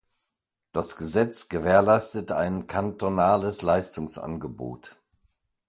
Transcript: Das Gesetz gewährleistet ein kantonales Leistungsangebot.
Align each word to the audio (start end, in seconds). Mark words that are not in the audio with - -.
Das 0.71 0.95
Gesetz 0.97 1.47
gewährleistet 1.47 2.31
ein 2.31 2.65
kantonales 2.65 3.61
Leistungsangebot. 3.61 4.97